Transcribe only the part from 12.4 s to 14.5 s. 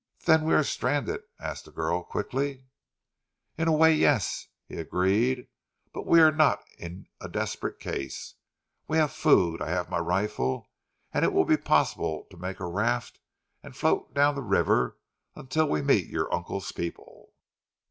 a raft and float down the